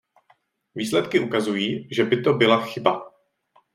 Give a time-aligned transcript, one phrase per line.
[0.75, 3.11] Výsledky ukazují, že by to byla chyba.